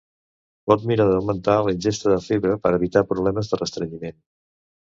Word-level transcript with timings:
Pot 0.71 0.85
mirar 0.91 1.05
d'augmentar 1.09 1.57
la 1.67 1.75
ingesta 1.77 2.13
de 2.13 2.17
fibra 2.31 2.57
per 2.65 2.75
evitar 2.79 3.07
problemes 3.13 3.53
de 3.53 3.61
restrenyiment. 3.63 4.19